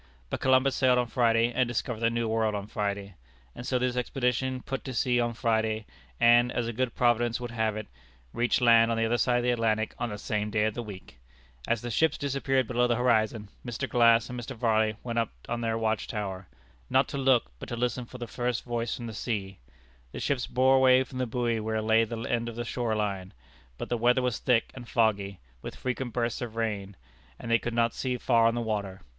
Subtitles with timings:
[0.31, 3.13] But Columbus sailed on Friday, and discovered the New World on Friday;
[3.53, 5.85] and so this expedition put to sea on Friday,
[6.19, 7.85] and, as a good Providence would have it,
[8.33, 10.81] reached land on the other side of the Atlantic on the same day of the
[10.81, 11.19] week!
[11.67, 13.87] As the ships disappeared below the horizon, Mr.
[13.87, 14.55] Glass and Mr.
[14.55, 16.47] Varley went up on their watch tower
[16.89, 19.59] not to look, but to listen for the first voice from the sea.
[20.13, 23.35] The ships bore away for the buoy where lay the end of the shore line;
[23.77, 26.95] but the weather was thick and foggy, with frequent bursts of rain,
[27.37, 29.01] and they could not see far on the water.